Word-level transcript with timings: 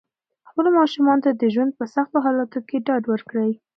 خپلو 0.49 0.69
ماشومانو 0.79 1.23
ته 1.25 1.31
د 1.33 1.43
ژوند 1.53 1.71
په 1.79 1.85
سختو 1.93 2.17
حالاتو 2.25 2.59
کې 2.67 2.77
ډاډ 2.87 3.03
ورکړئ. 3.09 3.51